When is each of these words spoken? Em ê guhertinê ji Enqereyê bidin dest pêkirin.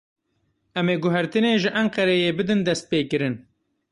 Em 0.79 0.87
ê 0.93 0.97
guhertinê 1.03 1.53
ji 1.61 1.69
Enqereyê 1.81 2.31
bidin 2.37 2.61
dest 2.67 2.83
pêkirin. 2.91 3.35